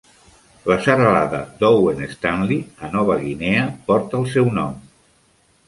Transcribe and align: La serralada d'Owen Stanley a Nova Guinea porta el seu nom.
La 0.69 0.77
serralada 0.85 1.41
d'Owen 1.59 2.01
Stanley 2.15 2.59
a 2.87 2.91
Nova 2.97 3.19
Guinea 3.27 3.69
porta 3.91 4.21
el 4.25 4.29
seu 4.35 4.53
nom. 4.59 4.77